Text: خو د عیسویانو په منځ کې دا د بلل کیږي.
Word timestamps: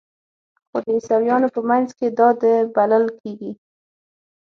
خو 0.69 0.77
د 0.83 0.85
عیسویانو 0.97 1.47
په 1.55 1.61
منځ 1.69 1.87
کې 1.97 2.07
دا 2.19 2.29
د 2.41 2.43
بلل 2.75 3.05
کیږي. 3.21 3.51